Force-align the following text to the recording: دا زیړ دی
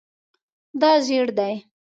دا 0.81 0.91
زیړ 1.05 1.25
دی 1.37 1.53